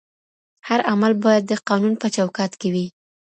[0.67, 2.87] هر عمل بايد د قانون په چوکاټ کي وي.